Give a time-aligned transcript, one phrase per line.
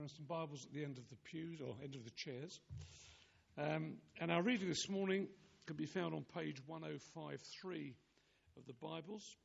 [0.00, 2.58] Some Bibles at the end of the pews or end of the chairs.
[3.56, 5.28] Um, and our reading this morning
[5.66, 7.94] can be found on page 1053
[8.56, 9.36] of the Bibles.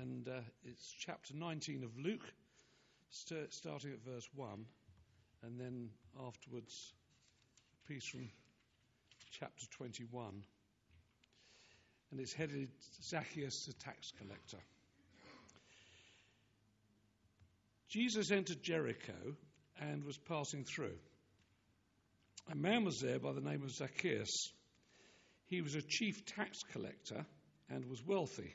[0.00, 2.22] And uh, it's chapter 19 of Luke,
[3.10, 4.64] st- starting at verse 1,
[5.42, 5.90] and then
[6.24, 6.94] afterwards,
[7.74, 8.30] a piece from
[9.32, 10.44] chapter 21.
[12.12, 12.68] And it's headed
[13.02, 14.58] Zacchaeus the tax collector.
[17.88, 19.36] Jesus entered Jericho
[19.80, 20.96] and was passing through.
[22.50, 24.52] A man was there by the name of Zacchaeus.
[25.46, 27.24] He was a chief tax collector
[27.68, 28.54] and was wealthy.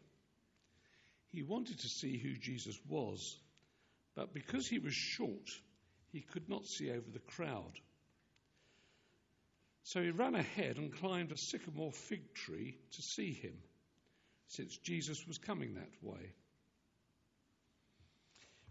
[1.30, 3.38] He wanted to see who Jesus was,
[4.16, 5.50] but because he was short,
[6.12, 7.72] he could not see over the crowd.
[9.84, 13.58] So he ran ahead and climbed a sycamore fig tree to see him,
[14.48, 16.34] since Jesus was coming that way.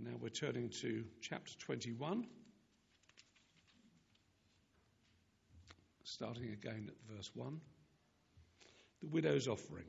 [0.00, 2.24] Now we're turning to chapter 21,
[6.04, 7.60] starting again at verse 1.
[9.00, 9.86] The widow's offering.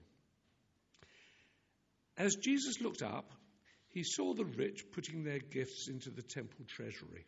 [2.18, 3.32] As Jesus looked up,
[3.90, 7.28] he saw the rich putting their gifts into the temple treasury.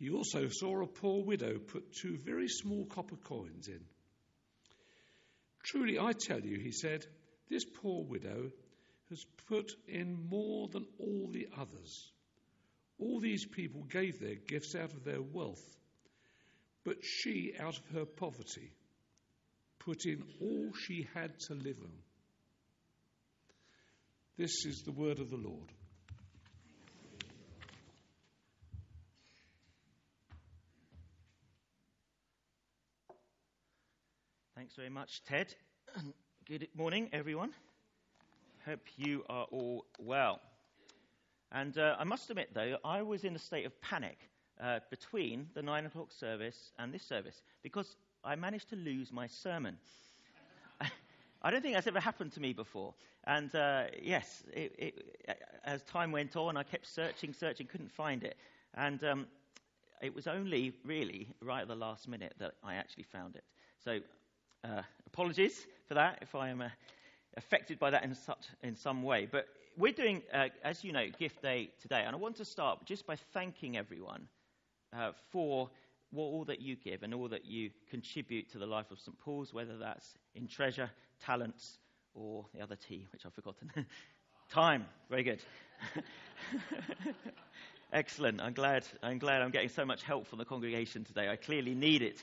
[0.00, 3.84] He also saw a poor widow put two very small copper coins in.
[5.62, 7.06] Truly, I tell you, he said,
[7.48, 8.50] this poor widow
[9.12, 12.10] has put in more than all the others.
[12.98, 15.62] All these people gave their gifts out of their wealth,
[16.82, 18.72] but she, out of her poverty,
[19.80, 21.92] put in all she had to live on.
[24.38, 25.70] This is the word of the Lord.
[34.56, 35.54] Thanks very much, Ted.
[36.48, 37.52] Good morning, everyone.
[38.64, 40.40] Hope you are all well.
[41.50, 44.18] And uh, I must admit, though, I was in a state of panic
[44.62, 49.26] uh, between the nine o'clock service and this service because I managed to lose my
[49.26, 49.76] sermon.
[51.42, 52.94] I don't think that's ever happened to me before.
[53.24, 58.22] And uh, yes, it, it, as time went on, I kept searching, searching, couldn't find
[58.22, 58.36] it.
[58.74, 59.26] And um,
[60.00, 63.44] it was only really right at the last minute that I actually found it.
[63.84, 63.98] So
[64.64, 66.62] uh, apologies for that if I am
[67.36, 69.28] affected by that in, such, in some way.
[69.30, 72.84] But we're doing, uh, as you know, Gift Day today, and I want to start
[72.84, 74.28] just by thanking everyone
[74.92, 75.70] uh, for
[76.14, 79.18] all that you give and all that you contribute to the life of St.
[79.18, 80.90] Paul's, whether that's in treasure,
[81.24, 81.78] talents,
[82.14, 83.70] or the other T, which I've forgotten.
[84.50, 84.84] Time.
[85.08, 85.40] Very good.
[87.92, 88.40] Excellent.
[88.40, 91.28] I'm glad, I'm glad I'm getting so much help from the congregation today.
[91.28, 92.22] I clearly need it.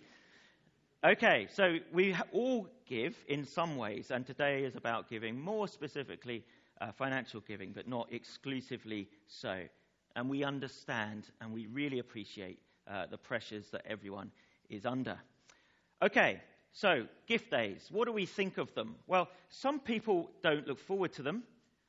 [1.03, 6.43] Okay, so we all give in some ways, and today is about giving, more specifically
[6.81, 9.61] uh, financial giving, but not exclusively so.
[10.15, 14.31] And we understand and we really appreciate uh, the pressures that everyone
[14.69, 15.17] is under.
[16.01, 16.41] Okay,
[16.71, 17.87] so gift days.
[17.91, 18.95] What do we think of them?
[19.07, 21.43] Well, some people don't look forward to them,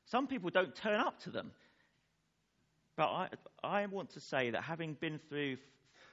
[0.04, 1.52] some people don't turn up to them.
[2.96, 3.28] But I,
[3.62, 5.56] I want to say that having been through,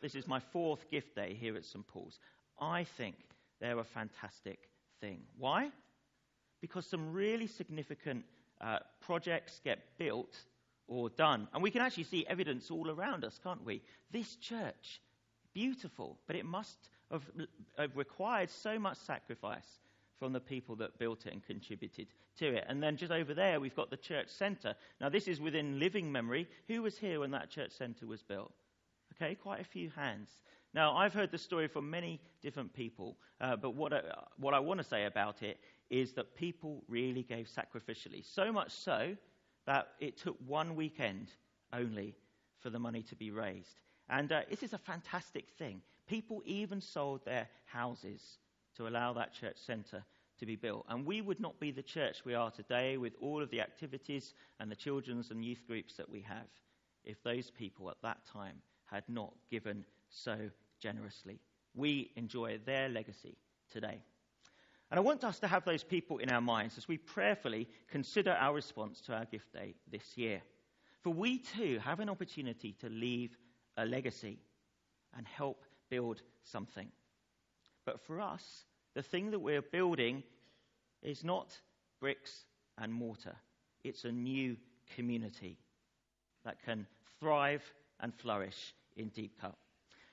[0.01, 1.85] this is my fourth gift day here at St.
[1.85, 2.19] Paul's,
[2.61, 3.16] I think
[3.59, 4.69] they're a fantastic
[5.02, 5.22] thing.
[5.38, 5.70] Why?
[6.61, 8.26] Because some really significant
[8.61, 10.35] uh, projects get built
[10.88, 11.47] or done.
[11.53, 13.82] And we can actually see evidence all around us, can't we?
[14.11, 15.02] This church,
[15.53, 16.78] beautiful, but it must
[17.11, 17.23] have,
[17.78, 19.79] have required so much sacrifice
[20.20, 22.08] from the people that built it and contributed
[22.40, 22.66] to it.
[22.67, 24.76] And then just over there, we've got the church centre.
[25.00, 26.47] Now, this is within living memory.
[26.67, 28.52] Who was here when that church centre was built?
[29.16, 30.29] Okay, quite a few hands.
[30.78, 34.02] Now, I've heard the story from many different people, uh, but what I,
[34.38, 35.58] what I want to say about it
[35.90, 38.24] is that people really gave sacrificially.
[38.24, 39.18] So much so
[39.66, 41.29] that it took one weekend
[41.74, 42.14] only
[42.59, 43.79] for the money to be raised.
[44.08, 45.82] And uh, this is a fantastic thing.
[46.08, 48.38] People even sold their houses
[48.76, 50.03] to allow that church centre
[50.38, 50.85] to be built.
[50.90, 54.35] And we would not be the church we are today with all of the activities
[54.59, 56.52] and the children's and youth groups that we have
[57.03, 60.38] if those people at that time had not given so
[60.79, 61.40] generously.
[61.76, 63.38] We enjoy their legacy
[63.72, 64.02] today.
[64.90, 68.32] And I want us to have those people in our minds as we prayerfully consider
[68.32, 70.41] our response to our gift day this year.
[71.02, 73.38] For we too have an opportunity to leave
[73.76, 74.40] a legacy
[75.16, 76.88] and help build something.
[77.85, 78.66] But for us,
[78.96, 80.24] the thing that we're building
[81.02, 81.58] is not
[82.00, 82.46] bricks
[82.78, 83.35] and mortar,
[83.84, 84.56] it's a new
[84.96, 85.58] community
[86.46, 86.88] that can
[87.20, 87.64] thrive
[88.00, 89.56] and flourish in Deepcut.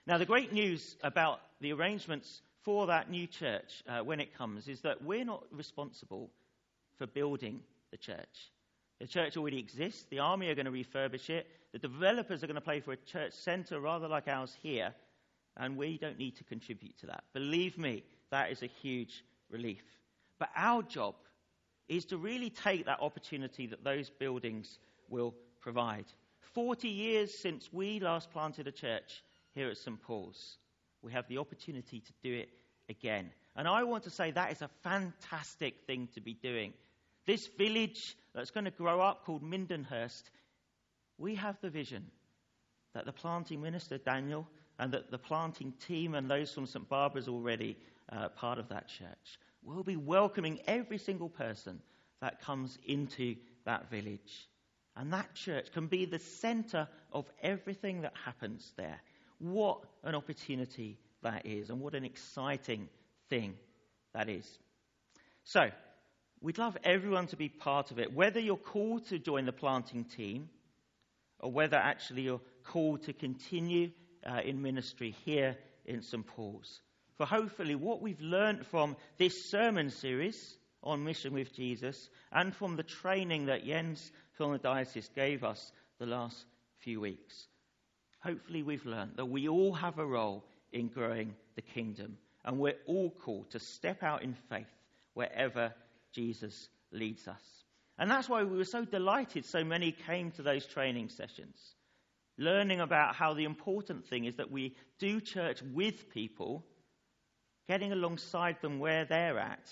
[0.07, 4.69] Now, the great news about the arrangements for that new church uh, when it comes
[4.69, 6.31] is that we're not responsible
[6.99, 7.61] for building
[7.91, 8.51] the church.
[9.01, 10.05] The church already exists.
[10.11, 11.47] The army are going to refurbish it.
[11.73, 14.95] The developers are going to pay for a church centre rather like ours here.
[15.57, 17.25] And we don't need to contribute to that.
[17.33, 19.83] Believe me, that is a huge relief.
[20.39, 21.15] But our job
[21.89, 24.79] is to really take that opportunity that those buildings
[25.09, 26.07] will provide.
[26.55, 29.23] 40 years since we last planted a church
[29.55, 30.01] here at St.
[30.03, 30.59] Paul's,
[31.03, 32.49] we have the opportunity to do it
[32.89, 33.31] again.
[33.57, 36.73] And I want to say that is a fantastic thing to be doing.
[37.27, 40.23] This village that's going to grow up called Mindenhurst,
[41.19, 42.05] we have the vision
[42.95, 44.47] that the planting minister, Daniel,
[44.79, 46.89] and that the planting team and those from St.
[46.89, 47.77] Barbara's already
[48.11, 51.81] uh, part of that church will be welcoming every single person
[52.21, 54.49] that comes into that village.
[54.97, 59.01] And that church can be the center of everything that happens there.
[59.39, 62.89] What an opportunity that is, and what an exciting
[63.29, 63.55] thing
[64.15, 64.47] that is.
[65.45, 65.71] So,
[66.41, 70.05] we'd love everyone to be part of it, whether you're called to join the planting
[70.05, 70.49] team
[71.41, 73.91] or whether actually you're called to continue
[74.27, 76.27] uh, in ministry here in St.
[76.27, 76.81] Paul's.
[77.17, 82.77] For hopefully, what we've learned from this sermon series on mission with Jesus and from
[82.77, 86.45] the training that Jens from the diocese gave us the last
[86.79, 87.47] few weeks,
[88.25, 92.77] hopefully, we've learned that we all have a role in growing the kingdom and we're
[92.87, 94.67] all called to step out in faith
[95.15, 95.73] wherever
[96.13, 97.65] Jesus leads us.
[97.99, 101.75] And that's why we were so delighted so many came to those training sessions
[102.39, 106.65] learning about how the important thing is that we do church with people,
[107.69, 109.71] getting alongside them where they're at,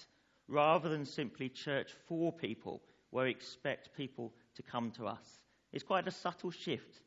[0.48, 5.40] rather than simply church for people, where we expect people to come to us.
[5.72, 7.00] It's quite a subtle shift,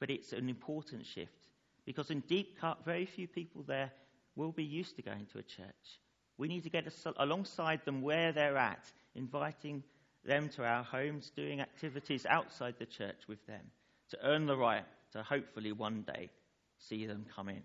[0.00, 1.46] but it's an important shift.
[1.86, 3.92] Because in Deepcut, very few people there
[4.34, 6.00] will be used to going to a church.
[6.38, 9.84] We need to get alongside them where they're at, inviting
[10.24, 13.62] them to our homes, doing activities outside the church with them
[14.10, 16.30] to earn the right to hopefully one day
[16.78, 17.62] see them come in.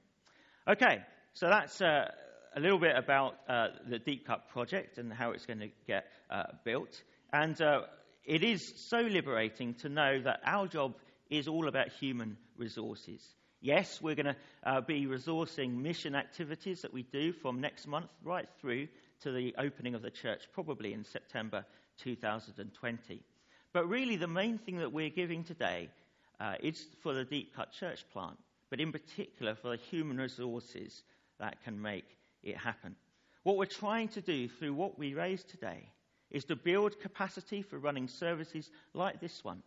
[0.68, 1.00] Okay,
[1.34, 2.10] so that's uh,
[2.56, 6.44] a little bit about uh, the Deepcut project and how it's going to get uh,
[6.64, 7.02] built.
[7.32, 7.82] And uh,
[8.24, 10.96] it is so liberating to know that our job
[11.30, 13.22] is all about human resources.
[13.62, 18.10] Yes, we're going to uh, be resourcing mission activities that we do from next month
[18.24, 18.88] right through
[19.22, 21.66] to the opening of the church, probably in September
[22.04, 23.24] 2020.
[23.74, 25.90] But really, the main thing that we're giving today
[26.40, 28.38] uh, is for the Deepcut Church plant,
[28.70, 31.04] but in particular for the human resources
[31.40, 32.06] that can make
[32.44, 32.96] it happen.
[33.44, 35.90] What we're trying to do through what we raise today
[36.32, 39.62] is to build capacity for running services like this one,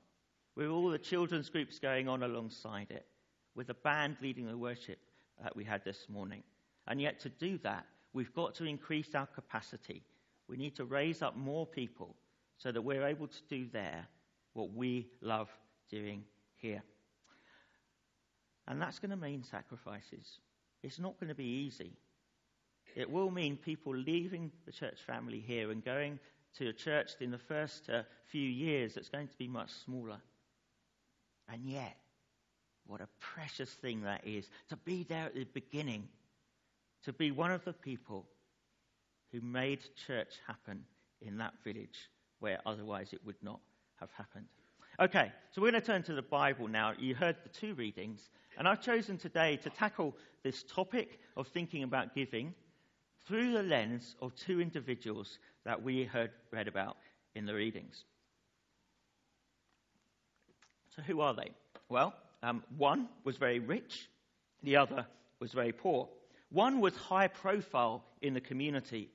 [0.58, 3.06] with all the children's groups going on alongside it,
[3.54, 4.98] with the band leading the worship
[5.40, 6.42] that we had this morning.
[6.88, 10.02] And yet, to do that, we've got to increase our capacity.
[10.48, 12.16] We need to raise up more people
[12.56, 14.04] so that we're able to do there
[14.54, 15.48] what we love
[15.88, 16.24] doing
[16.56, 16.82] here.
[18.66, 20.40] And that's going to mean sacrifices.
[20.82, 21.92] It's not going to be easy.
[22.96, 26.18] It will mean people leaving the church family here and going
[26.56, 30.18] to a church in the first uh, few years that's going to be much smaller.
[31.50, 31.96] And yet,
[32.86, 36.08] what a precious thing that is to be there at the beginning,
[37.04, 38.26] to be one of the people
[39.32, 40.84] who made church happen
[41.20, 43.60] in that village where otherwise it would not
[43.96, 44.46] have happened.
[45.00, 46.92] Okay, so we're going to turn to the Bible now.
[46.98, 51.82] You heard the two readings, and I've chosen today to tackle this topic of thinking
[51.82, 52.54] about giving
[53.26, 56.96] through the lens of two individuals that we heard read about
[57.34, 58.04] in the readings.
[60.98, 61.50] So, who are they?
[61.88, 62.12] Well,
[62.42, 64.08] um, one was very rich,
[64.64, 65.06] the other
[65.38, 66.08] was very poor.
[66.50, 69.08] One was high profile in the community,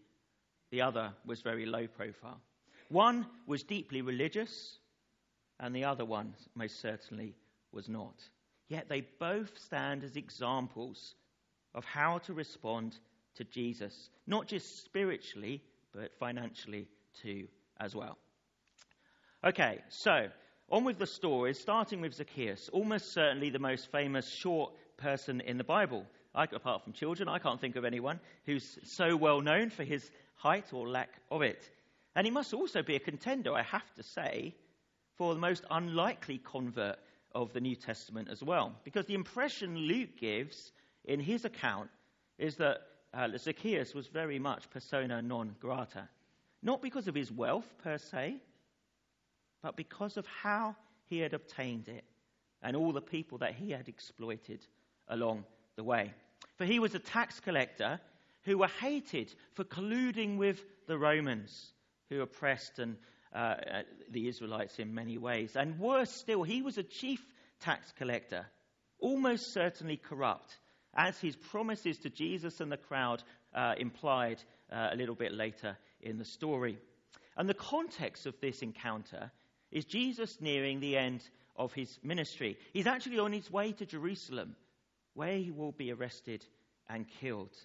[0.71, 2.39] the other was very low profile.
[2.87, 4.77] One was deeply religious,
[5.59, 7.35] and the other one most certainly
[7.73, 8.15] was not.
[8.69, 11.15] yet they both stand as examples
[11.75, 12.97] of how to respond
[13.35, 15.61] to Jesus, not just spiritually,
[15.93, 16.87] but financially
[17.21, 17.47] too,
[17.79, 18.17] as well.
[19.43, 20.29] Okay, so
[20.73, 25.59] on with the stories, starting with Zacchaeus, almost certainly the most famous short person in
[25.59, 26.03] the Bible.
[26.33, 30.09] I, apart from children, I can't think of anyone who's so well known for his
[30.33, 31.61] height or lack of it.
[32.15, 34.55] And he must also be a contender, I have to say,
[35.15, 36.97] for the most unlikely convert
[37.35, 38.73] of the New Testament as well.
[38.83, 40.71] Because the impression Luke gives
[41.05, 41.91] in his account
[42.39, 42.79] is that
[43.13, 46.09] uh, Zacchaeus was very much persona non grata.
[46.63, 48.37] Not because of his wealth per se,
[49.63, 52.03] but because of how he had obtained it
[52.61, 54.59] and all the people that he had exploited
[55.07, 56.13] along the way.
[56.57, 57.99] For he was a tax collector
[58.43, 61.73] who were hated for colluding with the Romans,
[62.09, 62.97] who oppressed and,
[63.33, 65.55] uh, uh, the Israelites in many ways.
[65.55, 67.25] And worse still, he was a chief
[67.61, 68.45] tax collector,
[68.99, 70.57] almost certainly corrupt,
[70.93, 73.23] as his promises to Jesus and the crowd
[73.55, 76.77] uh, implied uh, a little bit later in the story.
[77.37, 79.31] And the context of this encounter
[79.73, 81.27] is Jesus nearing the end
[81.57, 82.57] of his ministry.
[82.71, 84.55] He's actually on his way to Jerusalem,
[85.15, 86.45] where he will be arrested
[86.87, 87.55] and killed.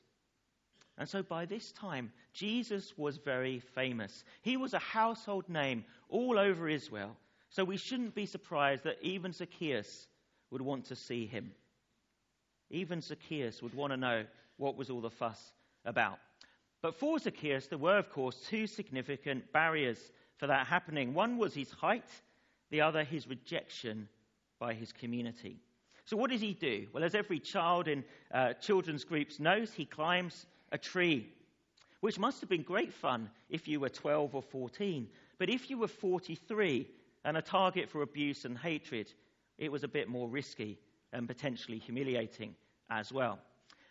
[0.97, 4.25] And so by this time, Jesus was very famous.
[4.43, 7.17] He was a household name all over Israel.
[7.50, 10.09] So we shouldn't be surprised that even Zacchaeus
[10.50, 11.53] would want to see him.
[12.71, 14.25] Even Zacchaeus would want to know
[14.57, 15.53] what was all the fuss
[15.85, 16.19] about.
[16.81, 19.99] But for Zacchaeus, there were, of course, two significant barriers
[20.38, 21.12] for that happening.
[21.12, 22.09] One was his height,
[22.71, 24.09] the other his rejection
[24.59, 25.57] by his community.
[26.04, 26.87] So, what does he do?
[26.92, 28.02] Well, as every child in
[28.33, 31.28] uh, children's groups knows, he climbs a tree,
[32.00, 35.07] which must have been great fun if you were 12 or 14.
[35.38, 36.88] But if you were 43
[37.25, 39.12] and a target for abuse and hatred,
[39.59, 40.78] it was a bit more risky
[41.12, 42.54] and potentially humiliating
[42.90, 43.38] as well.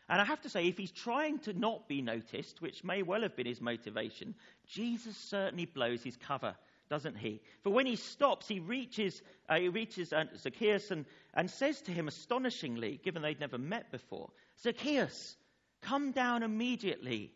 [0.09, 3.21] And I have to say, if he's trying to not be noticed, which may well
[3.21, 4.35] have been his motivation,
[4.67, 6.55] Jesus certainly blows his cover,
[6.89, 7.41] doesn't he?
[7.63, 11.91] For when he stops, he reaches, uh, he reaches uh, Zacchaeus and, and says to
[11.91, 14.29] him astonishingly, given they'd never met before,
[14.61, 15.35] Zacchaeus,
[15.81, 17.33] come down immediately.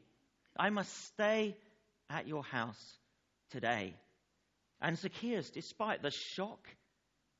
[0.58, 1.58] I must stay
[2.10, 2.98] at your house
[3.50, 3.96] today.
[4.82, 6.68] And Zacchaeus, despite the shock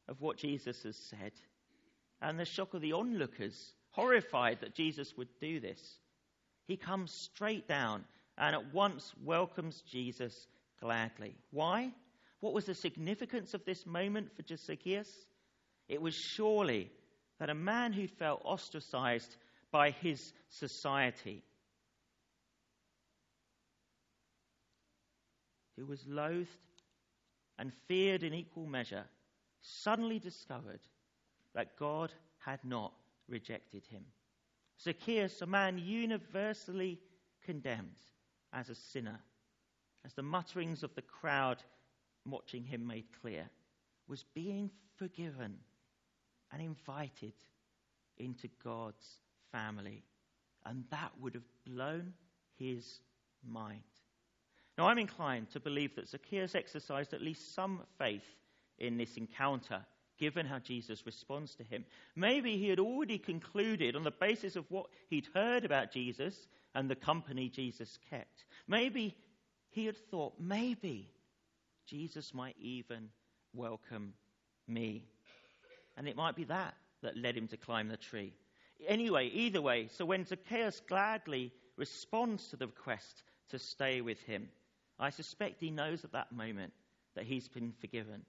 [0.10, 1.32] of what Jesus has said
[2.22, 5.80] and the shock of the onlookers, horrified that Jesus would do this.
[6.68, 8.04] He comes straight down
[8.38, 10.48] and at once welcomes Jesus
[10.82, 11.36] gladly.
[11.52, 11.92] Why?
[12.40, 15.10] What was the significance of this moment for Zacchaeus?
[15.88, 16.90] It was surely
[17.40, 19.36] that a man who felt ostracized
[19.72, 21.44] by his society,
[25.78, 26.50] who was loathed
[27.60, 29.06] and feared in equal measure,
[29.62, 30.82] suddenly discovered
[31.54, 32.94] that God had not
[33.32, 34.04] rejected him.
[34.84, 37.00] Zacchaeus, a man universally
[37.46, 38.00] condemned
[38.54, 39.20] as a sinner,
[40.06, 41.64] as the mutterings of the crowd
[42.26, 43.50] watching him made clear,
[44.08, 45.58] was being forgiven
[46.52, 47.34] and invited
[48.18, 49.18] into God's
[49.52, 50.04] family.
[50.66, 52.14] And that would have blown
[52.58, 53.00] his
[53.48, 53.82] mind.
[54.78, 58.26] Now, I'm inclined to believe that Zacchaeus exercised at least some faith
[58.78, 59.86] in this encounter
[60.22, 61.84] given how Jesus responds to him.
[62.16, 66.88] Maybe he had already concluded on the basis of what he'd heard about Jesus and
[66.88, 68.46] the company Jesus kept.
[68.68, 69.18] Maybe
[69.72, 71.10] he had thought, maybe
[71.88, 73.10] Jesus might even
[73.56, 74.14] welcome
[74.68, 75.04] me.
[75.98, 78.32] And it might be that that led him to climb the tree.
[78.88, 84.50] Anyway, either way, so when Zacchaeus gladly responds to the request to stay with him,
[85.00, 86.74] I suspect he knows at that moment
[87.16, 88.22] that he's been forgiven.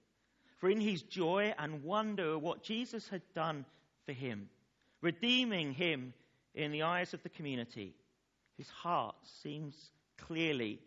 [0.63, 3.65] For in his joy and wonder at what Jesus had done
[4.05, 4.47] for him,
[5.01, 6.13] redeeming him
[6.55, 7.93] in the eyes of the community,
[8.57, 10.79] his heart seems clearly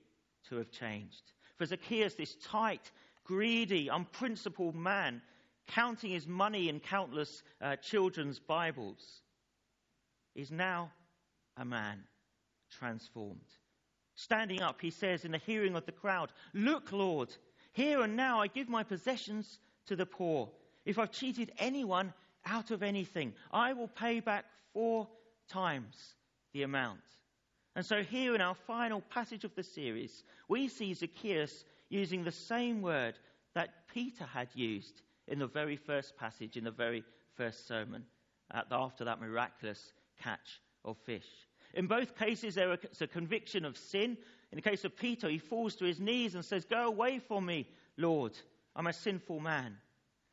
[0.49, 1.21] to have changed.
[1.59, 2.91] For Zacchaeus, this tight,
[3.23, 5.21] greedy, unprincipled man,
[5.67, 9.21] counting his money in countless uh, children's Bibles,
[10.35, 10.91] is now
[11.59, 12.03] a man
[12.71, 13.53] transformed.
[14.15, 17.37] Standing up, he says in the hearing of the crowd, Look, Lord,
[17.75, 20.49] here and now I give my possessions to the poor.
[20.85, 22.13] If I've cheated anyone
[22.45, 25.09] out of anything, I will pay back four
[25.49, 26.15] times
[26.53, 27.01] the amount.
[27.75, 32.33] And so, here in our final passage of the series, we see Zacchaeus using the
[32.33, 33.19] same word
[33.55, 37.05] that Peter had used in the very first passage, in the very
[37.37, 38.05] first sermon,
[38.71, 41.27] after that miraculous catch of fish.
[41.75, 44.17] In both cases, there is a conviction of sin.
[44.53, 47.45] In the case of Peter, he falls to his knees and says, Go away from
[47.45, 48.33] me, Lord.
[48.77, 49.75] I'm a sinful man.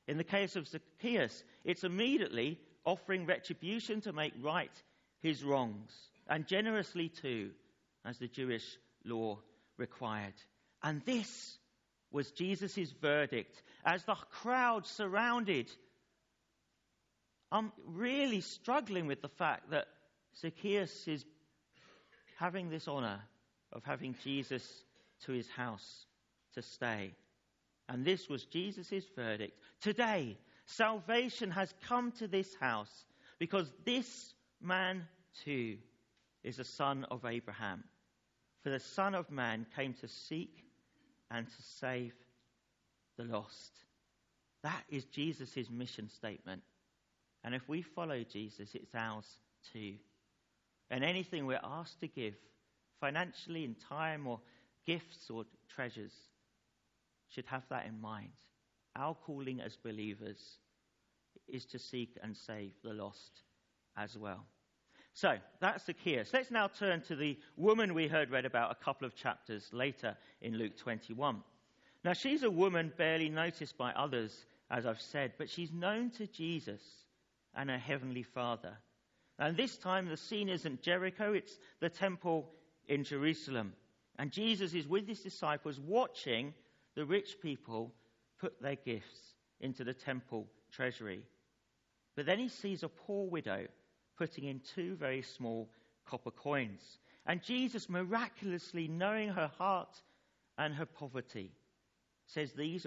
[0.06, 4.84] In the case of Zacchaeus, it's immediately offering retribution to make right
[5.22, 5.92] his wrongs,
[6.28, 7.52] and generously too,
[8.04, 8.66] as the Jewish
[9.06, 9.40] law
[9.78, 10.34] required.
[10.84, 11.58] And this
[12.12, 15.72] was Jesus' verdict as the crowd surrounded.
[17.50, 19.88] I'm really struggling with the fact that
[20.42, 21.24] Zacchaeus is
[22.38, 23.22] having this honor
[23.72, 24.68] of having Jesus
[25.26, 26.06] to his house
[26.56, 27.14] to stay.
[27.90, 29.58] And this was Jesus' verdict.
[29.82, 33.06] Today, salvation has come to this house
[33.40, 35.06] because this man
[35.44, 35.78] too
[36.44, 37.84] is a son of Abraham.
[38.64, 40.64] For the Son of Man came to seek
[41.30, 42.14] and to save
[43.18, 43.74] the lost.
[44.64, 46.62] That is Jesus' mission statement.
[47.44, 49.28] And if we follow Jesus, it's ours
[49.74, 49.96] too.
[50.90, 52.36] And anything we're asked to give,
[53.02, 54.40] financially, in time, or
[54.86, 55.44] gifts or
[55.76, 56.14] treasures,
[57.34, 58.32] should have that in mind.
[58.96, 60.40] Our calling as believers
[61.48, 63.42] is to seek and save the lost
[63.98, 64.46] as well.
[65.14, 66.32] So that's the Zacchaeus.
[66.34, 70.18] Let's now turn to the woman we heard read about a couple of chapters later
[70.42, 71.44] in Luke 21.
[72.04, 74.36] Now, she's a woman barely noticed by others,
[74.70, 76.82] as I've said, but she's known to Jesus
[77.56, 78.78] and her heavenly Father.
[79.40, 82.50] And this time, the scene isn't Jericho, it's the temple
[82.88, 83.74] in Jerusalem.
[84.18, 86.54] And Jesus is with his disciples watching
[86.96, 87.94] the rich people
[88.40, 91.24] put their gifts into the temple treasury.
[92.16, 93.68] But then he sees a poor widow
[94.18, 95.70] putting in two very small
[96.06, 97.00] copper coins.
[97.26, 100.02] And Jesus, miraculously knowing her heart
[100.58, 101.52] and her poverty,
[102.28, 102.86] says these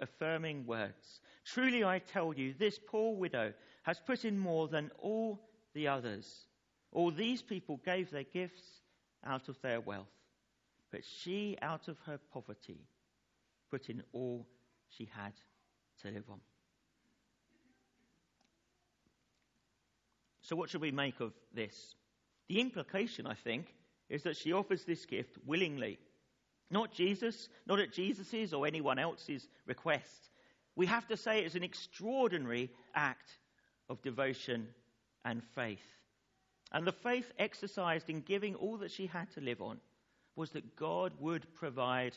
[0.00, 5.40] affirming words Truly I tell you, this poor widow has put in more than all
[5.74, 6.46] the others.
[6.92, 8.62] All these people gave their gifts
[9.24, 10.06] out of their wealth,
[10.90, 12.80] but she, out of her poverty,
[13.70, 14.46] put in all
[14.88, 15.32] she had
[16.02, 16.40] to live on.
[20.42, 21.94] So, what should we make of this?
[22.48, 23.74] The implication, I think,
[24.08, 25.98] is that she offers this gift willingly.
[26.70, 30.30] Not Jesus, not at Jesus's or anyone else's request.
[30.76, 33.30] We have to say it's an extraordinary act
[33.88, 34.68] of devotion
[35.24, 35.84] and faith.
[36.72, 39.80] And the faith exercised in giving all that she had to live on
[40.36, 42.14] was that God would provide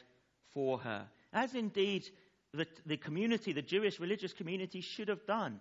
[0.53, 2.09] for her, as indeed
[2.53, 5.59] the, the community, the Jewish religious community, should have done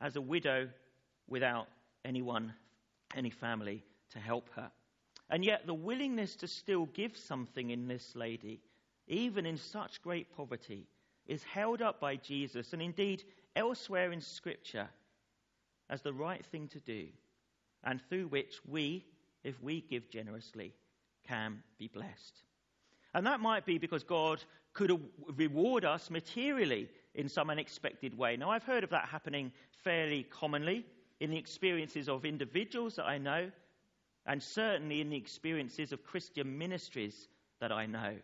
[0.00, 0.68] as a widow
[1.28, 1.68] without
[2.04, 2.52] anyone,
[3.14, 4.70] any family to help her.
[5.28, 8.60] And yet, the willingness to still give something in this lady,
[9.08, 10.86] even in such great poverty,
[11.26, 13.24] is held up by Jesus and indeed
[13.56, 14.88] elsewhere in Scripture
[15.90, 17.06] as the right thing to do,
[17.82, 19.04] and through which we,
[19.42, 20.72] if we give generously,
[21.26, 22.42] can be blessed.
[23.14, 24.42] And that might be because God
[24.76, 25.00] could
[25.36, 28.36] reward us materially in some unexpected way.
[28.36, 29.50] Now, I've heard of that happening
[29.82, 30.84] fairly commonly
[31.18, 33.50] in the experiences of individuals that I know,
[34.26, 37.26] and certainly in the experiences of Christian ministries
[37.58, 38.16] that I know,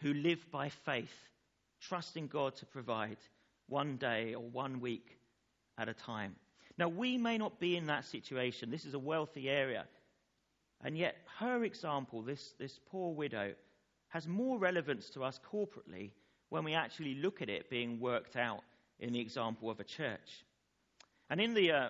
[0.00, 1.14] who live by faith,
[1.80, 3.16] trusting God to provide
[3.66, 5.16] one day or one week
[5.78, 6.36] at a time.
[6.76, 8.70] Now, we may not be in that situation.
[8.70, 9.86] This is a wealthy area.
[10.84, 13.54] And yet, her example, this, this poor widow,
[14.12, 16.10] has more relevance to us corporately
[16.50, 18.60] when we actually look at it being worked out
[19.00, 20.44] in the example of a church.
[21.30, 21.88] And in the, uh,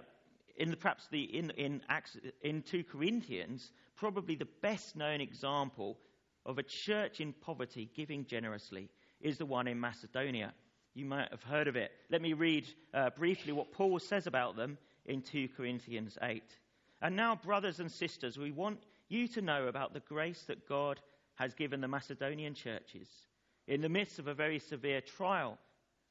[0.56, 5.98] in the, perhaps the, in, in, Acts, in 2 Corinthians, probably the best known example
[6.46, 8.88] of a church in poverty giving generously
[9.20, 10.52] is the one in Macedonia.
[10.94, 11.90] You might have heard of it.
[12.08, 16.40] Let me read uh, briefly what Paul says about them in 2 Corinthians 8.
[17.00, 21.00] And now, brothers and sisters, we want you to know about the grace that God
[21.36, 23.08] has given the Macedonian churches.
[23.66, 25.58] In the midst of a very severe trial,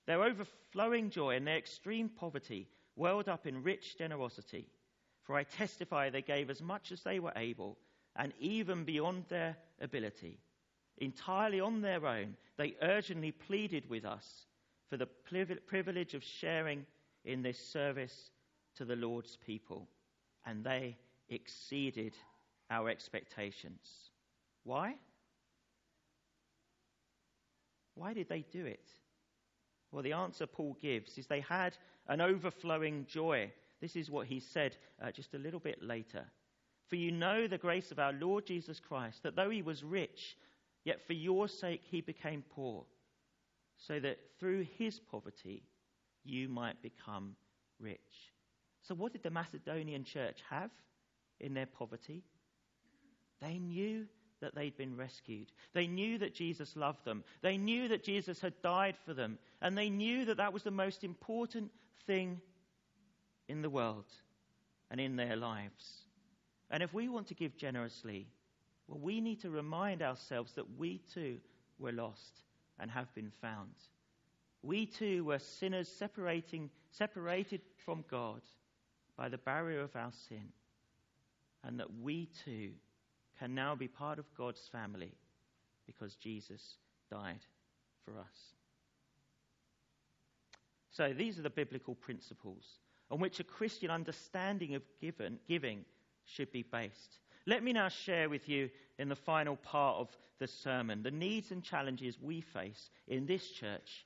[0.07, 4.67] their overflowing joy and their extreme poverty welled up in rich generosity.
[5.23, 7.77] For I testify they gave as much as they were able,
[8.15, 10.39] and even beyond their ability.
[10.97, 14.45] Entirely on their own, they urgently pleaded with us
[14.89, 15.07] for the
[15.67, 16.85] privilege of sharing
[17.23, 18.31] in this service
[18.75, 19.87] to the Lord's people,
[20.45, 20.97] and they
[21.29, 22.13] exceeded
[22.69, 24.09] our expectations.
[24.63, 24.95] Why?
[28.01, 28.89] Why did they do it?
[29.91, 33.51] Well, the answer Paul gives is they had an overflowing joy.
[33.79, 36.25] This is what he said uh, just a little bit later.
[36.87, 40.35] For you know the grace of our Lord Jesus Christ, that though he was rich,
[40.83, 42.85] yet for your sake he became poor,
[43.77, 45.61] so that through his poverty
[46.23, 47.35] you might become
[47.79, 48.33] rich.
[48.81, 50.71] So, what did the Macedonian church have
[51.39, 52.23] in their poverty?
[53.41, 54.07] They knew
[54.41, 55.51] that they'd been rescued.
[55.73, 57.23] They knew that Jesus loved them.
[57.41, 59.37] They knew that Jesus had died for them.
[59.61, 61.71] And they knew that that was the most important
[62.05, 62.41] thing
[63.47, 64.05] in the world
[64.89, 66.05] and in their lives.
[66.69, 68.27] And if we want to give generously,
[68.87, 71.37] well, we need to remind ourselves that we too
[71.79, 72.41] were lost
[72.79, 73.73] and have been found.
[74.63, 78.41] We too were sinners separating, separated from God
[79.17, 80.49] by the barrier of our sin,
[81.63, 82.71] and that we too
[83.41, 85.11] can now be part of God's family
[85.87, 86.75] because Jesus
[87.09, 87.39] died
[88.05, 88.53] for us.
[90.91, 92.65] So, these are the biblical principles
[93.09, 95.83] on which a Christian understanding of given, giving
[96.25, 97.17] should be based.
[97.47, 101.51] Let me now share with you in the final part of the sermon the needs
[101.51, 104.05] and challenges we face in this church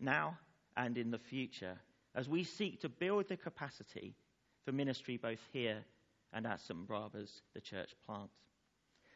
[0.00, 0.36] now
[0.76, 1.78] and in the future
[2.16, 4.16] as we seek to build the capacity
[4.64, 5.84] for ministry both here
[6.32, 6.88] and at St.
[6.88, 8.30] Barbara's, the church plant.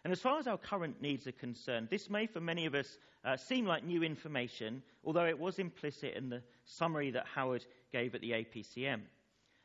[0.07, 2.97] And as far as our current needs are concerned, this may for many of us
[3.25, 8.15] uh, seem like new information, although it was implicit in the summary that Howard gave
[8.15, 9.01] at the APCM.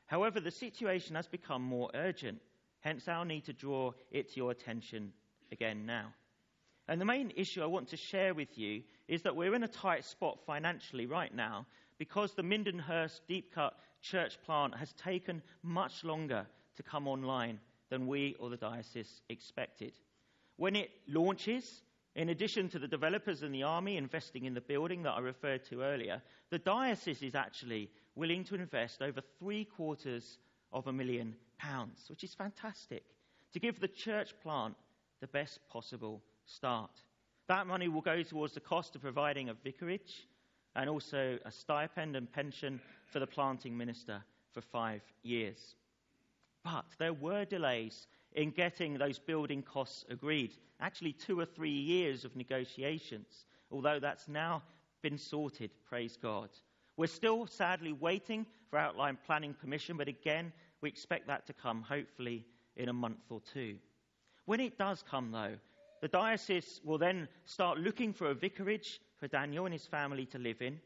[0.07, 2.39] However, the situation has become more urgent,
[2.79, 5.13] hence our need to draw it to your attention
[5.51, 6.07] again now.
[6.87, 9.67] And the main issue I want to share with you is that we're in a
[9.67, 11.67] tight spot financially right now
[11.99, 17.59] because the Mindenhurst Deepcut church plant has taken much longer to come online
[17.91, 19.99] than we or the diocese expected.
[20.61, 21.81] When it launches,
[22.13, 25.65] in addition to the developers and the army investing in the building that I referred
[25.71, 26.21] to earlier,
[26.51, 30.37] the diocese is actually willing to invest over three quarters
[30.71, 33.03] of a million pounds, which is fantastic,
[33.53, 34.75] to give the church plant
[35.19, 36.91] the best possible start.
[37.47, 40.27] That money will go towards the cost of providing a vicarage
[40.75, 45.73] and also a stipend and pension for the planting minister for five years.
[46.63, 50.51] But there were delays in getting those building costs agreed.
[50.79, 54.63] Actually, two or three years of negotiations, although that's now
[55.01, 56.49] been sorted, praise God.
[56.97, 61.81] We're still sadly waiting for outline planning permission, but again, we expect that to come
[61.81, 63.77] hopefully in a month or two.
[64.45, 65.55] When it does come, though,
[66.01, 70.39] the diocese will then start looking for a vicarage for Daniel and his family to
[70.39, 70.79] live in.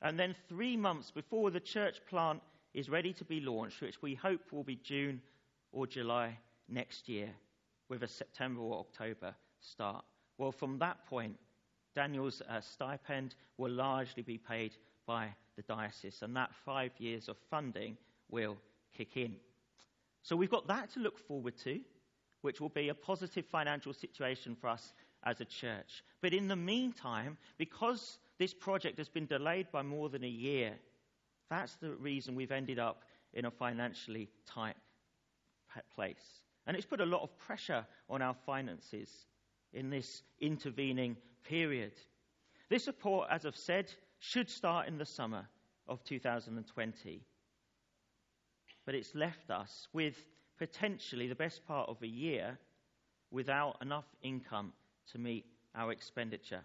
[0.00, 2.42] And then, three months before the church plant
[2.74, 5.20] is ready to be launched, which we hope will be June
[5.72, 6.38] or July
[6.72, 7.28] next year,
[7.88, 10.04] with a September or October start.
[10.38, 11.36] Well, from that point,
[11.94, 14.72] Daniel's uh, stipend will largely be paid
[15.06, 17.96] by the diocese, and that five years of funding
[18.30, 18.56] will
[18.96, 19.36] kick in.
[20.22, 21.80] So we've got that to look forward to
[22.42, 24.92] which will be a positive financial situation for us
[25.24, 26.04] as a church.
[26.20, 30.72] But in the meantime, because this project has been delayed by more than a year,
[31.48, 34.76] that's the reason we've ended up in a financially tight
[35.94, 36.42] place.
[36.66, 39.08] And it's put a lot of pressure on our finances
[39.72, 41.92] in this intervening period.
[42.68, 45.48] This report, as I've said, should start in the summer
[45.88, 47.22] of 2020.
[48.84, 50.14] But it's left us with
[50.58, 52.58] potentially the best part of a year
[53.30, 54.72] without enough income
[55.12, 56.62] to meet our expenditure.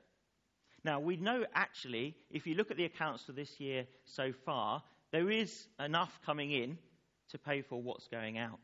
[0.84, 4.84] Now, we know actually, if you look at the accounts for this year so far,
[5.12, 6.78] there is enough coming in
[7.30, 8.60] to pay for what's going out.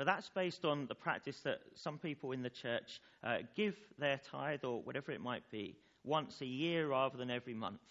[0.00, 4.18] But that's based on the practice that some people in the church uh, give their
[4.30, 7.82] tithe or whatever it might be once a year rather than every month,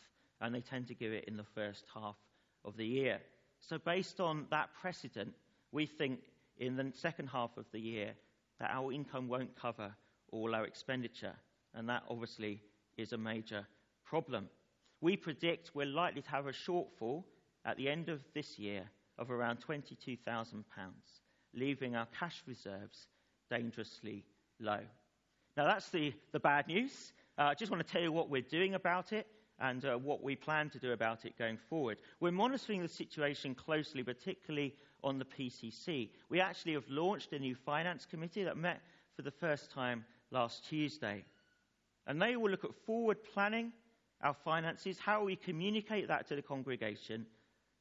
[0.41, 2.15] and they tend to give it in the first half
[2.65, 3.19] of the year.
[3.60, 5.36] So, based on that precedent,
[5.72, 6.22] we think
[6.58, 8.13] in the second half of the year
[8.60, 9.93] that our income won't cover
[10.32, 11.36] all our expenditure.
[11.76, 12.60] And that obviously
[12.98, 13.67] is a major
[14.04, 14.50] problem.
[15.00, 17.26] We predict we're likely to have a shortfall
[17.65, 20.63] at the end of this year of around £22,000,
[21.53, 23.07] leaving our cash reserves
[23.49, 24.23] dangerously
[24.59, 24.79] low.
[25.57, 27.13] Now, that's the, the bad news.
[27.38, 29.27] Uh, I just want to tell you what we're doing about it
[29.59, 31.97] and uh, what we plan to do about it going forward.
[32.19, 36.09] We're monitoring the situation closely, particularly on the PCC.
[36.29, 38.81] We actually have launched a new finance committee that met
[39.15, 41.25] for the first time last Tuesday.
[42.07, 43.71] And they will look at forward planning
[44.21, 47.25] our finances, how we communicate that to the congregation.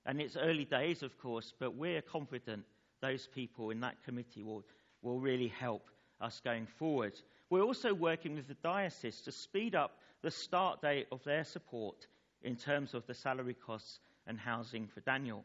[0.06, 2.64] And it's early days, of course, but we're confident
[3.00, 4.64] those people in that committee will,
[5.02, 7.12] will really help us going forward.
[7.50, 12.06] We're also working with the diocese to speed up the start date of their support
[12.42, 15.44] in terms of the salary costs and housing for Daniel.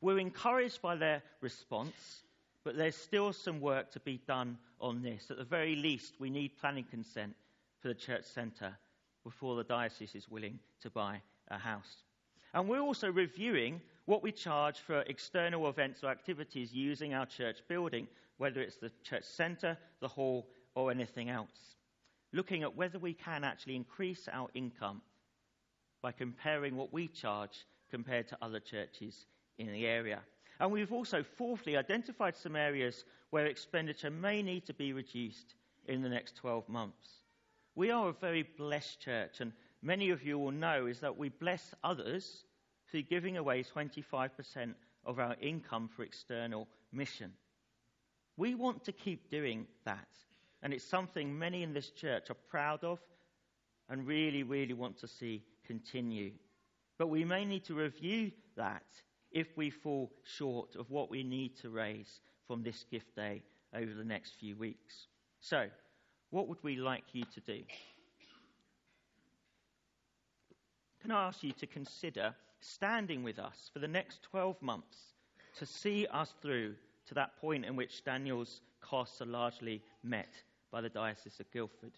[0.00, 2.22] We're encouraged by their response,
[2.64, 5.30] but there's still some work to be done on this.
[5.30, 7.34] At the very least, we need planning consent
[7.80, 8.76] for the church centre
[9.22, 12.02] before the diocese is willing to buy a house.
[12.52, 17.58] And we're also reviewing what we charge for external events or activities using our church
[17.68, 21.76] building, whether it's the church centre, the hall, or anything else.
[22.32, 25.00] Looking at whether we can actually increase our income
[26.02, 29.26] by comparing what we charge compared to other churches
[29.58, 30.20] in the area.
[30.60, 35.54] And we've also, fourthly, identified some areas where expenditure may need to be reduced
[35.86, 37.08] in the next 12 months.
[37.74, 41.28] We are a very blessed church, and many of you will know is that we
[41.30, 42.44] bless others
[42.94, 44.72] through giving away 25%
[45.04, 47.32] of our income for external mission.
[48.36, 50.06] We want to keep doing that,
[50.62, 53.00] and it's something many in this church are proud of
[53.88, 56.30] and really, really want to see continue.
[56.96, 58.86] But we may need to review that
[59.32, 63.42] if we fall short of what we need to raise from this gift day
[63.74, 65.08] over the next few weeks.
[65.40, 65.66] So,
[66.30, 67.60] what would we like you to do?
[71.02, 74.96] Can I ask you to consider standing with us for the next 12 months
[75.58, 76.74] to see us through
[77.06, 80.32] to that point in which Daniel's costs are largely met
[80.70, 81.92] by the Diocese of Guildford?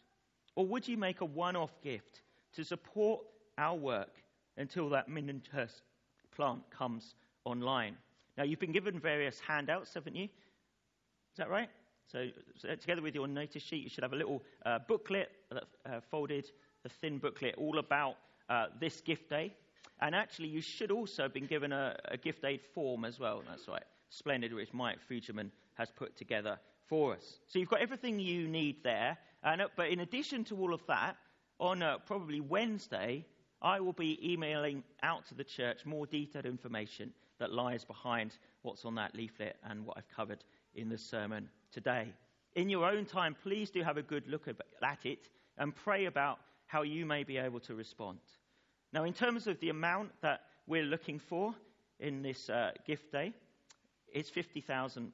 [0.57, 2.23] Or would you make a one off gift
[2.55, 3.21] to support
[3.59, 4.17] our work
[4.57, 5.83] until that Mindenhurst
[6.35, 7.97] plant comes online?
[8.37, 10.25] Now, you've been given various handouts, haven't you?
[10.25, 11.71] Is that right?
[12.11, 16.01] So, so together with your notice sheet, you should have a little uh, booklet, uh,
[16.11, 16.51] folded,
[16.85, 18.17] a thin booklet, all about
[18.49, 19.55] uh, this gift day.
[20.01, 23.43] And actually, you should also have been given a, a gift aid form as well.
[23.49, 23.85] That's right.
[24.11, 27.39] Splendid, which Mike Fugerman has put together for us.
[27.47, 29.19] So you've got everything you need there.
[29.43, 31.17] And, uh, but in addition to all of that,
[31.59, 33.25] on uh, probably Wednesday,
[33.63, 38.85] I will be emailing out to the church more detailed information that lies behind what's
[38.85, 40.45] on that leaflet and what I've covered
[40.75, 42.09] in the sermon today.
[42.55, 46.39] In your own time, please do have a good look at it and pray about
[46.67, 48.19] how you may be able to respond.
[48.97, 51.55] Now, in terms of the amount that we're looking for
[52.01, 53.35] in this uh, gift day,
[54.11, 55.11] it's £50,000.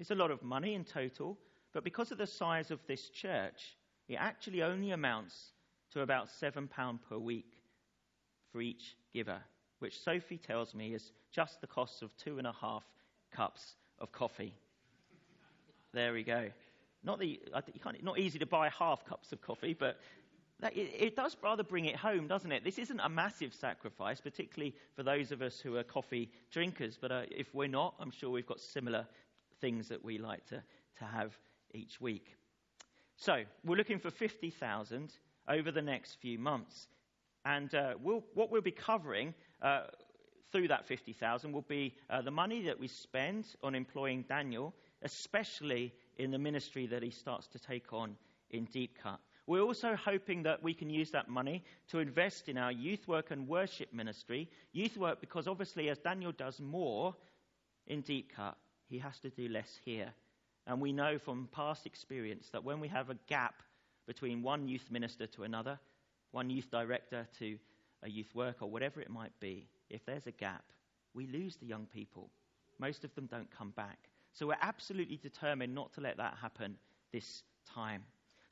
[0.00, 1.38] It's a lot of money in total,
[1.72, 3.76] but because of the size of this church,
[4.08, 5.52] it actually only amounts
[5.92, 6.68] to about £7
[7.08, 7.52] per week
[8.50, 9.38] for each giver,
[9.78, 12.82] which Sophie tells me is just the cost of two and a half
[13.30, 14.52] cups of coffee.
[15.92, 16.48] there we go.
[17.04, 17.40] Not, the,
[18.02, 20.00] not easy to buy half cups of coffee, but
[20.62, 22.62] that, it, it, does rather bring it home, doesn't it?
[22.62, 26.96] This isn't a massive sacrifice, particularly for those of us who are coffee drinkers.
[27.00, 29.06] But uh, if we're not, I'm sure we've got similar
[29.60, 30.62] things that we like to,
[30.98, 31.36] to have
[31.74, 32.24] each week.
[33.16, 35.12] So we're looking for 50,000
[35.48, 36.86] over the next few months.
[37.44, 39.82] And uh, we'll, what we'll be covering uh,
[40.52, 45.92] through that 50,000 will be uh, the money that we spend on employing Daniel, especially
[46.18, 48.14] in the ministry that he starts to take on
[48.50, 49.18] in Deepcut.
[49.46, 53.30] We're also hoping that we can use that money to invest in our youth work
[53.30, 54.48] and worship ministry.
[54.72, 57.14] Youth work, because obviously, as Daniel does more
[57.86, 58.56] in Deepcut,
[58.88, 60.12] he has to do less here.
[60.66, 63.62] And we know from past experience that when we have a gap
[64.06, 65.78] between one youth minister to another,
[66.30, 67.58] one youth director to
[68.04, 70.64] a youth worker, whatever it might be, if there's a gap,
[71.14, 72.30] we lose the young people.
[72.78, 73.98] Most of them don't come back.
[74.34, 76.76] So we're absolutely determined not to let that happen
[77.12, 77.42] this
[77.74, 78.02] time.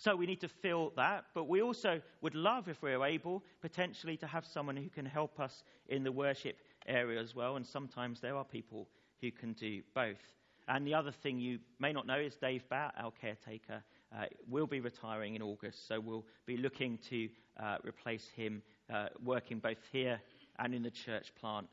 [0.00, 4.16] So we need to fill that, but we also would love, if we're able, potentially
[4.16, 7.56] to have someone who can help us in the worship area as well.
[7.56, 8.88] And sometimes there are people
[9.20, 10.22] who can do both.
[10.68, 13.82] And the other thing you may not know is Dave Batt, our caretaker,
[14.16, 15.86] uh, will be retiring in August.
[15.86, 17.28] So we'll be looking to
[17.62, 20.18] uh, replace him, uh, working both here
[20.58, 21.66] and in the church plant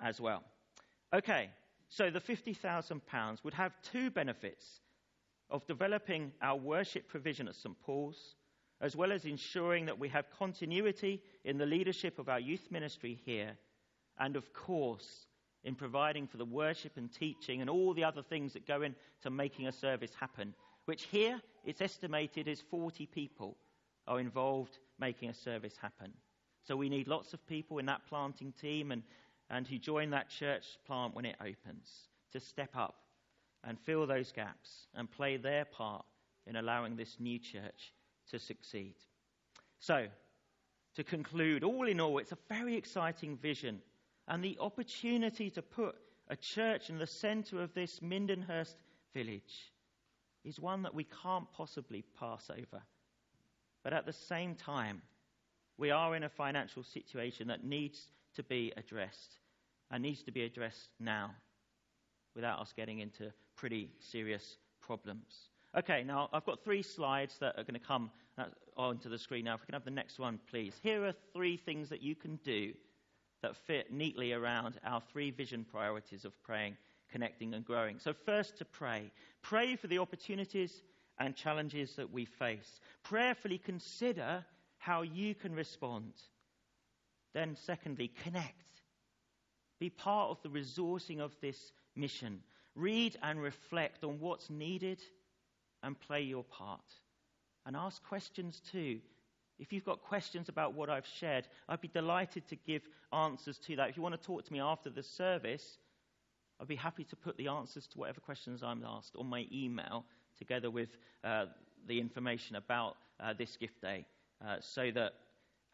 [0.00, 0.42] as well.
[1.14, 1.48] Okay,
[1.88, 4.80] so the £50,000 would have two benefits
[5.50, 7.78] of developing our worship provision at St.
[7.82, 8.34] Paul's,
[8.80, 13.18] as well as ensuring that we have continuity in the leadership of our youth ministry
[13.24, 13.56] here,
[14.18, 15.26] and of course,
[15.64, 19.30] in providing for the worship and teaching and all the other things that go into
[19.30, 23.56] making a service happen, which here it's estimated is 40 people
[24.06, 26.12] are involved making a service happen.
[26.66, 29.02] So we need lots of people in that planting team and,
[29.50, 31.90] and who join that church plant when it opens
[32.32, 32.94] to step up
[33.64, 36.04] and fill those gaps and play their part
[36.46, 37.92] in allowing this new church
[38.30, 38.94] to succeed.
[39.80, 40.06] So,
[40.96, 43.80] to conclude, all in all, it's a very exciting vision
[44.28, 45.96] and the opportunity to put
[46.28, 48.76] a church in the centre of this Mindenhurst
[49.14, 49.72] village
[50.44, 52.82] is one that we can't possibly pass over.
[53.82, 55.00] But at the same time,
[55.78, 59.38] we are in a financial situation that needs to be addressed
[59.90, 61.30] and needs to be addressed now
[62.34, 65.50] without us getting into pretty serious problems.
[65.76, 68.44] Okay, now I've got three slides that are going to come uh,
[68.76, 69.54] onto the screen now.
[69.54, 70.74] If we can have the next one, please.
[70.82, 72.72] Here are three things that you can do
[73.42, 76.76] that fit neatly around our three vision priorities of praying,
[77.10, 77.98] connecting, and growing.
[77.98, 79.10] So, first, to pray.
[79.42, 80.82] Pray for the opportunities
[81.18, 82.80] and challenges that we face.
[83.02, 84.44] Prayerfully consider
[84.78, 86.12] how you can respond.
[87.34, 88.54] Then, secondly, connect.
[89.80, 92.40] Be part of the resourcing of this mission.
[92.78, 95.02] Read and reflect on what's needed
[95.82, 96.80] and play your part.
[97.66, 99.00] And ask questions too.
[99.58, 103.74] If you've got questions about what I've shared, I'd be delighted to give answers to
[103.76, 103.88] that.
[103.88, 105.78] If you want to talk to me after the service,
[106.60, 110.04] I'd be happy to put the answers to whatever questions I'm asked on my email
[110.38, 110.90] together with
[111.24, 111.46] uh,
[111.88, 114.06] the information about uh, this gift day
[114.46, 115.14] uh, so that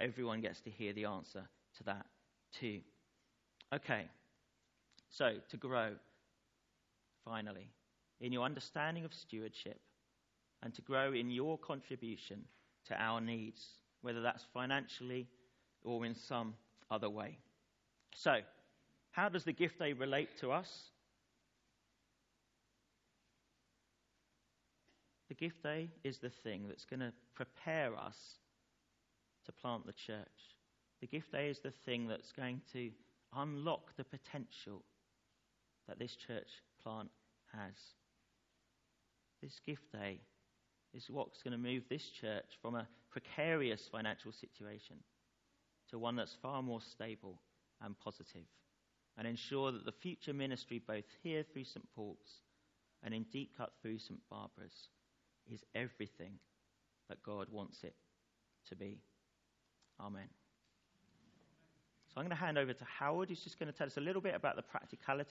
[0.00, 2.06] everyone gets to hear the answer to that
[2.58, 2.80] too.
[3.74, 4.06] Okay,
[5.10, 5.92] so to grow,
[7.24, 7.70] finally,
[8.20, 9.80] in your understanding of stewardship
[10.62, 12.44] and to grow in your contribution
[12.86, 13.64] to our needs,
[14.02, 15.28] whether that's financially
[15.84, 16.54] or in some
[16.90, 17.38] other way.
[18.14, 18.38] So,
[19.10, 20.90] how does the gift day relate to us?
[25.28, 28.16] The gift day is the thing that's going to prepare us
[29.46, 30.26] to plant the church.
[31.00, 32.90] The gift day is the thing that's going to
[33.36, 34.82] unlock the potential
[35.88, 36.48] that this church
[36.84, 37.10] plant
[37.52, 37.74] has.
[39.42, 40.20] This gift day
[40.92, 44.96] is what's going to move this church from a precarious financial situation
[45.90, 47.40] to one that's far more stable
[47.82, 48.46] and positive
[49.16, 51.86] and ensure that the future ministry, both here through St.
[51.94, 52.40] Paul's
[53.02, 54.20] and in Deepcut through St.
[54.30, 54.88] Barbara's,
[55.52, 56.32] is everything
[57.08, 57.94] that God wants it
[58.68, 58.98] to be.
[60.00, 60.28] Amen.
[62.08, 64.00] So I'm going to hand over to Howard, who's just going to tell us a
[64.00, 65.22] little bit about the practicality